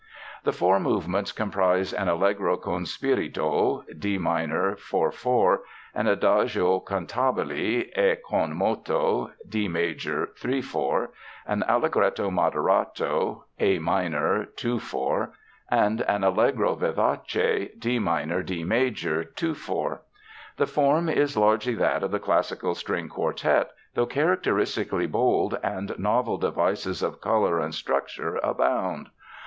The 0.45 0.51
four 0.51 0.79
movements 0.79 1.31
comprise 1.31 1.93
an 1.93 2.07
Allegro 2.09 2.57
con 2.57 2.85
spirito 2.87 3.83
(D 3.99 4.17
minor, 4.17 4.75
4 4.75 5.11
4), 5.11 5.61
an 5.93 6.07
Adagio 6.07 6.79
cantabile 6.79 7.87
e 7.95 8.17
con 8.27 8.55
moto 8.57 9.29
(D 9.47 9.67
major, 9.67 10.31
3 10.37 10.59
4), 10.59 11.11
an 11.45 11.61
Allegretto 11.67 12.31
moderato 12.31 13.43
(A 13.59 13.77
minor, 13.77 14.45
2 14.55 14.79
4), 14.79 15.33
and 15.69 16.01
an 16.01 16.23
Allegro 16.23 16.73
vivace 16.73 17.69
(D 17.77 17.99
minor 17.99 18.41
D 18.41 18.63
major, 18.63 19.23
2 19.23 19.53
4). 19.53 20.01
The 20.57 20.65
form 20.65 21.09
is 21.09 21.37
largely 21.37 21.75
that 21.75 22.01
of 22.01 22.09
the 22.09 22.19
classical 22.19 22.73
string 22.73 23.07
quartet, 23.07 23.69
though 23.93 24.07
characteristically 24.07 25.05
bold 25.05 25.59
and 25.61 25.93
novel 25.99 26.37
devices 26.39 27.03
of 27.03 27.21
color 27.21 27.59
and 27.59 27.75
structure 27.75 28.37
abound. 28.41 29.09